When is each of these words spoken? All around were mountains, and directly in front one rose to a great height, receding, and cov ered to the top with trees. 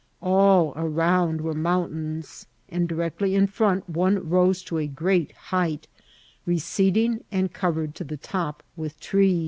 All 0.23 0.73
around 0.75 1.41
were 1.41 1.53
mountains, 1.53 2.47
and 2.69 2.89
directly 2.89 3.35
in 3.35 3.45
front 3.45 3.87
one 3.87 4.27
rose 4.27 4.63
to 4.63 4.79
a 4.79 4.87
great 4.87 5.31
height, 5.33 5.87
receding, 6.43 7.23
and 7.31 7.53
cov 7.53 7.75
ered 7.75 7.93
to 7.93 8.03
the 8.03 8.17
top 8.17 8.63
with 8.75 8.99
trees. 8.99 9.39